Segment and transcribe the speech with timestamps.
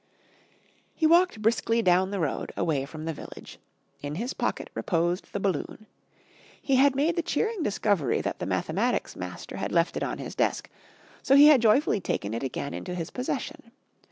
[0.95, 3.59] He walked briskly down the road away from the village.
[4.01, 5.85] In his pocket reposed the balloon.
[6.59, 10.33] He had made the cheering discovery that the mathematics master had left it on his
[10.33, 10.71] desk,
[11.21, 13.69] so he had joyfully taken it again into his possession.